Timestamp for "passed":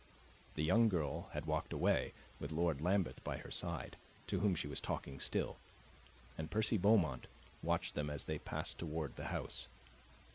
8.39-8.79